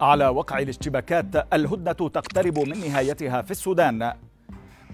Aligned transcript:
على 0.00 0.28
وقع 0.28 0.58
الاشتباكات 0.58 1.46
الهدنة 1.52 1.92
تقترب 1.92 2.58
من 2.58 2.80
نهايتها 2.80 3.42
في 3.42 3.50
السودان. 3.50 4.12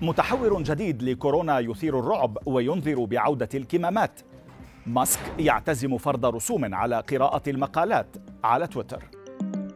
متحور 0.02 0.62
جديد 0.62 1.02
لكورونا 1.02 1.58
يثير 1.58 1.98
الرعب 1.98 2.38
وينذر 2.46 3.04
بعودة 3.04 3.48
الكمامات. 3.54 4.20
ماسك 4.86 5.20
يعتزم 5.38 5.98
فرض 5.98 6.26
رسوم 6.26 6.74
على 6.74 7.00
قراءة 7.00 7.50
المقالات 7.50 8.16
على 8.44 8.66
تويتر. 8.66 9.04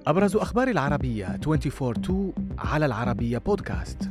أبرز 0.06 0.36
أخبار 0.36 0.68
العربية 0.68 1.38
24 1.46 2.32
على 2.58 2.86
العربية 2.86 3.38
بودكاست. 3.38 4.09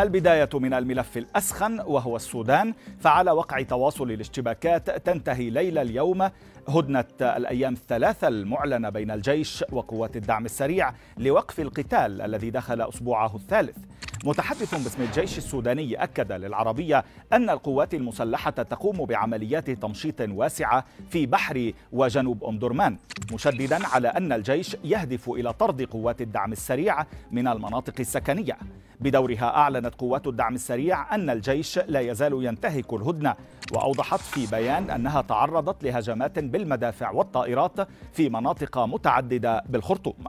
البداية 0.00 0.48
من 0.54 0.74
الملف 0.74 1.16
الأسخن 1.16 1.80
وهو 1.80 2.16
السودان 2.16 2.74
فعلى 3.00 3.30
وقع 3.30 3.62
تواصل 3.62 4.10
الاشتباكات 4.10 4.90
تنتهي 5.06 5.50
ليلة 5.50 5.82
اليوم 5.82 6.30
هدنة 6.68 7.04
الأيام 7.20 7.72
الثلاثة 7.72 8.28
المعلنة 8.28 8.88
بين 8.88 9.10
الجيش 9.10 9.64
وقوات 9.72 10.16
الدعم 10.16 10.44
السريع 10.44 10.92
لوقف 11.18 11.60
القتال 11.60 12.22
الذي 12.22 12.50
دخل 12.50 12.80
أسبوعه 12.82 13.36
الثالث. 13.36 13.76
متحدث 14.24 14.74
باسم 14.74 15.02
الجيش 15.02 15.38
السوداني 15.38 16.02
أكد 16.02 16.32
للعربية 16.32 17.04
أن 17.32 17.50
القوات 17.50 17.94
المسلحة 17.94 18.50
تقوم 18.50 19.04
بعمليات 19.04 19.70
تمشيط 19.70 20.20
واسعة 20.20 20.84
في 21.10 21.26
بحر 21.26 21.72
وجنوب 21.92 22.44
أم 22.44 22.58
درمان 22.58 22.96
مشددا 23.32 23.86
على 23.86 24.08
أن 24.08 24.32
الجيش 24.32 24.76
يهدف 24.84 25.30
إلى 25.30 25.52
طرد 25.52 25.82
قوات 25.82 26.20
الدعم 26.20 26.52
السريع 26.52 27.06
من 27.30 27.48
المناطق 27.48 27.94
السكنية. 28.00 28.58
بدورها 29.00 29.56
أعلنت 29.56 29.94
قوات 29.94 30.26
الدعم 30.26 30.54
السريع 30.54 31.14
أن 31.14 31.30
الجيش 31.30 31.78
لا 31.78 32.00
يزال 32.00 32.44
ينتهك 32.44 32.92
الهدنة 32.92 33.34
وأوضحت 33.72 34.20
في 34.20 34.46
بيان 34.46 34.90
أنها 34.90 35.22
تعرضت 35.22 35.84
لهجمات 35.84 36.38
بالمدافع 36.38 37.10
والطائرات 37.10 37.88
في 38.12 38.28
مناطق 38.28 38.78
متعددة 38.78 39.64
بالخرطوم. 39.68 40.24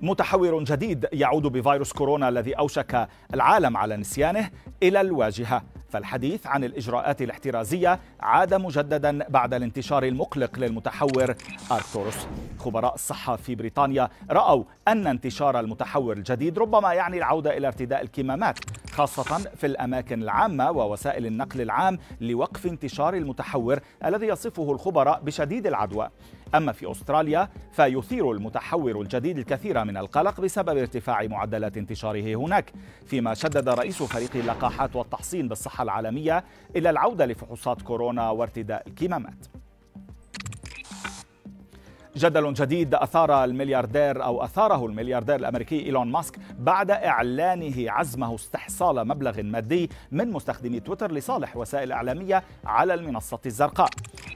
متحور 0.00 0.64
جديد 0.64 1.08
يعود 1.12 1.42
بفيروس 1.42 1.92
كورونا 1.92 2.28
الذي 2.28 2.52
أوشك 2.52 3.08
العالم 3.34 3.76
على 3.76 3.96
نسيانه 3.96 4.50
إلى 4.82 5.00
الواجهة. 5.00 5.62
فالحديث 5.88 6.46
عن 6.46 6.64
الإجراءات 6.64 7.22
الاحترازية 7.22 8.00
عاد 8.20 8.54
مجددا 8.54 9.28
بعد 9.28 9.54
الانتشار 9.54 10.04
المقلق 10.04 10.58
للمتحور 10.58 11.34
اركتوروس 11.72 12.14
خبراء 12.58 12.94
الصحة 12.94 13.36
في 13.36 13.54
بريطانيا 13.54 14.08
رأوا 14.30 14.64
أن 14.88 15.06
انتشار 15.06 15.60
المتحور 15.60 16.16
الجديد 16.16 16.58
ربما 16.58 16.92
يعني 16.92 17.18
العودة 17.18 17.56
إلى 17.56 17.66
ارتداء 17.66 18.02
الكمامات 18.02 18.58
خاصة 18.96 19.38
في 19.56 19.66
الأماكن 19.66 20.22
العامة 20.22 20.70
ووسائل 20.70 21.26
النقل 21.26 21.60
العام 21.60 21.98
لوقف 22.20 22.66
انتشار 22.66 23.14
المتحور 23.14 23.80
الذي 24.04 24.26
يصفه 24.26 24.72
الخبراء 24.72 25.20
بشديد 25.20 25.66
العدوى. 25.66 26.08
أما 26.54 26.72
في 26.72 26.90
أستراليا 26.90 27.48
فيثير 27.72 28.32
المتحور 28.32 29.00
الجديد 29.00 29.38
الكثير 29.38 29.84
من 29.84 29.96
القلق 29.96 30.40
بسبب 30.40 30.78
ارتفاع 30.78 31.22
معدلات 31.22 31.76
انتشاره 31.76 32.34
هناك 32.36 32.72
فيما 33.06 33.34
شدد 33.34 33.68
رئيس 33.68 34.02
فريق 34.02 34.36
اللقاحات 34.36 34.96
والتحصين 34.96 35.48
بالصحة 35.48 35.82
العالمية 35.82 36.44
إلى 36.76 36.90
العودة 36.90 37.26
لفحوصات 37.26 37.82
كورونا 37.82 38.30
وارتداء 38.30 38.88
الكمامات. 38.88 39.46
جدل 42.16 42.54
جديد 42.54 42.94
أثار 42.94 43.44
الملياردير 43.44 44.24
أو 44.24 44.44
أثاره 44.44 44.86
الملياردير 44.86 45.36
الأمريكي 45.36 45.86
إيلون 45.86 46.12
ماسك 46.12 46.38
بعد 46.58 46.90
إعلانه 46.90 47.90
عزمه 47.90 48.34
استحصال 48.34 49.08
مبلغ 49.08 49.42
مادي 49.42 49.90
من 50.10 50.30
مستخدمي 50.30 50.80
تويتر 50.80 51.12
لصالح 51.12 51.56
وسائل 51.56 51.92
إعلامية 51.92 52.42
على 52.64 52.94
المنصة 52.94 53.38
الزرقاء. 53.46 53.88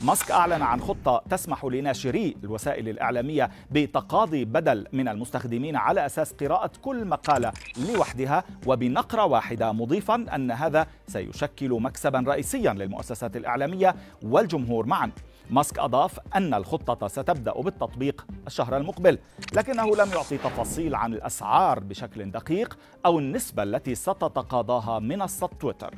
ماسك 0.02 0.30
أعلن 0.30 0.62
عن 0.62 0.80
خطة 0.80 1.22
تسمح 1.30 1.64
لناشري 1.64 2.36
الوسائل 2.44 2.88
الإعلامية 2.88 3.50
بتقاضي 3.70 4.44
بدل 4.44 4.86
من 4.92 5.08
المستخدمين 5.08 5.76
على 5.76 6.06
أساس 6.06 6.32
قراءة 6.32 6.70
كل 6.82 7.04
مقالة 7.04 7.52
لوحدها 7.94 8.44
وبنقرة 8.66 9.24
واحدة 9.24 9.72
مضيفا 9.72 10.26
أن 10.34 10.50
هذا 10.50 10.86
سيشكل 11.06 11.70
مكسبا 11.70 12.24
رئيسيا 12.26 12.72
للمؤسسات 12.72 13.36
الإعلامية 13.36 13.94
والجمهور 14.22 14.86
معا. 14.86 15.10
ماسك 15.50 15.78
أضاف 15.78 16.20
أن 16.36 16.54
الخطة 16.54 17.08
ستبدأ 17.08 17.52
بالتطبيق 17.52 18.26
الشهر 18.46 18.76
المقبل 18.76 19.18
لكنه 19.52 19.96
لم 19.96 20.10
يعطي 20.12 20.38
تفاصيل 20.38 20.94
عن 20.94 21.14
الأسعار 21.14 21.80
بشكل 21.80 22.30
دقيق 22.30 22.78
أو 23.06 23.18
النسبة 23.18 23.62
التي 23.62 23.94
ستتقاضاها 23.94 24.98
منصة 24.98 25.50
تويتر. 25.60 25.94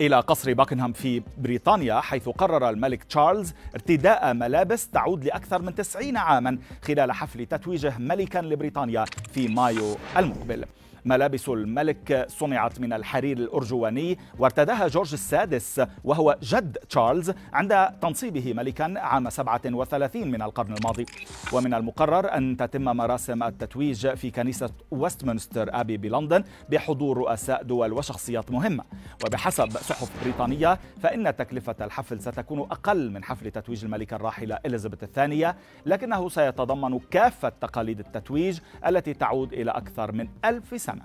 إلى 0.00 0.20
قصر 0.20 0.52
باكنهام 0.54 0.92
في 0.92 1.22
بريطانيا 1.38 2.00
حيث 2.00 2.28
قرر 2.28 2.68
الملك 2.68 3.04
تشارلز 3.04 3.52
ارتداء 3.74 4.34
ملابس 4.34 4.88
تعود 4.88 5.24
لأكثر 5.24 5.62
من 5.62 5.74
90 5.74 6.16
عاما 6.16 6.58
خلال 6.82 7.12
حفل 7.12 7.46
تتويجه 7.46 7.98
ملكا 7.98 8.38
لبريطانيا 8.38 9.04
في 9.32 9.48
مايو 9.48 9.96
المقبل. 10.16 10.64
ملابس 11.04 11.48
الملك 11.48 12.26
صنعت 12.28 12.80
من 12.80 12.92
الحرير 12.92 13.38
الأرجواني 13.38 14.18
وارتداها 14.38 14.88
جورج 14.88 15.12
السادس 15.12 15.82
وهو 16.04 16.36
جد 16.42 16.76
تشارلز 16.76 17.32
عند 17.52 17.88
تنصيبه 18.02 18.52
ملكا 18.54 18.94
عام 18.98 19.30
37 19.30 20.30
من 20.30 20.42
القرن 20.42 20.74
الماضي. 20.74 21.06
ومن 21.52 21.74
المقرر 21.74 22.36
أن 22.36 22.56
تتم 22.56 22.84
مراسم 22.84 23.42
التتويج 23.42 24.14
في 24.14 24.30
كنيسة 24.30 24.70
ويستمنستر 24.90 25.80
أبي 25.80 25.96
بلندن 25.96 26.44
بحضور 26.70 27.18
رؤساء 27.18 27.62
دول 27.62 27.92
وشخصيات 27.92 28.50
مهمة. 28.50 28.84
وبحسب 29.26 29.70
صحف 29.70 30.22
بريطانية 30.22 30.78
فإن 31.02 31.36
تكلفة 31.36 31.76
الحفل 31.80 32.20
ستكون 32.20 32.60
أقل 32.60 33.10
من 33.10 33.24
حفل 33.24 33.50
تتويج 33.50 33.84
الملكة 33.84 34.14
الراحلة 34.14 34.58
إليزابيث 34.66 35.02
الثانية 35.02 35.56
لكنه 35.86 36.28
سيتضمن 36.28 36.98
كافة 36.98 37.48
تقاليد 37.48 37.98
التتويج 37.98 38.58
التي 38.86 39.14
تعود 39.14 39.52
إلى 39.52 39.70
أكثر 39.70 40.12
من 40.12 40.28
ألف 40.44 40.80
سنة. 40.80 40.99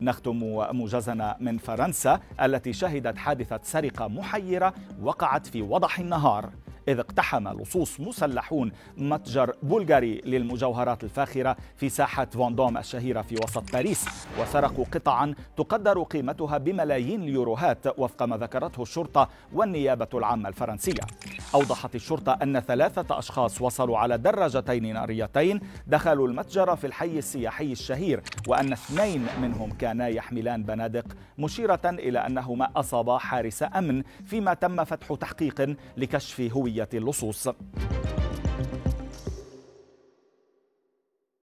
نختم 0.00 0.36
موجزنا 0.72 1.36
من 1.40 1.58
فرنسا 1.58 2.20
التي 2.42 2.72
شهدت 2.72 3.18
حادثة 3.18 3.60
سرقة 3.62 4.08
محيرة 4.08 4.74
وقعت 5.02 5.46
في 5.46 5.62
وضح 5.62 5.98
النهار. 5.98 6.50
إذ 6.88 6.98
اقتحم 6.98 7.48
لصوص 7.48 8.00
مسلحون 8.00 8.72
متجر 8.96 9.52
بلغاري 9.62 10.20
للمجوهرات 10.24 11.04
الفاخرة 11.04 11.56
في 11.76 11.88
ساحة 11.88 12.24
فوندوم 12.24 12.78
الشهيرة 12.78 13.22
في 13.22 13.34
وسط 13.34 13.72
باريس 13.72 14.06
وسرقوا 14.40 14.84
قطعا 14.84 15.34
تقدر 15.56 16.02
قيمتها 16.02 16.58
بملايين 16.58 17.22
اليوروهات 17.22 17.98
وفق 17.98 18.22
ما 18.22 18.36
ذكرته 18.36 18.82
الشرطة 18.82 19.28
والنيابة 19.52 20.08
العامة 20.14 20.48
الفرنسية. 20.48 21.00
أوضحت 21.54 21.94
الشرطة 21.94 22.38
أن 22.42 22.60
ثلاثة 22.60 23.18
أشخاص 23.18 23.62
وصلوا 23.62 23.98
على 23.98 24.18
دراجتين 24.18 24.94
ناريتين 24.94 25.60
دخلوا 25.86 26.28
المتجر 26.28 26.76
في 26.76 26.86
الحي 26.86 27.18
السياحي 27.18 27.72
الشهير 27.72 28.22
وأن 28.48 28.72
اثنين 28.72 29.26
منهم 29.42 29.70
كانا 29.72 30.08
يحملان 30.08 30.62
بنادق 30.62 31.04
مشيرة 31.38 31.80
إلى 31.84 32.18
أنهما 32.18 32.68
أصابا 32.76 33.18
حارس 33.18 33.64
أمن 33.76 34.02
فيما 34.26 34.54
تم 34.54 34.84
فتح 34.84 35.14
تحقيق 35.14 35.76
لكشف 35.96 36.40
هوية 36.40 36.88
اللصوص. 36.94 37.48